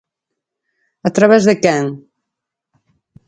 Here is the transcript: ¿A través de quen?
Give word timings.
¿A 1.07 1.09
través 1.15 1.41
de 1.47 1.55
quen? 1.63 1.85